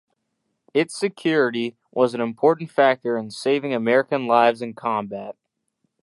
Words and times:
Its 0.73 0.97
security 0.99 1.77
was 1.91 2.15
an 2.15 2.21
important 2.21 2.71
factor 2.71 3.19
in 3.19 3.29
saving 3.29 3.71
American 3.71 4.25
lives 4.25 4.59
in 4.59 4.73
combat. 4.73 5.35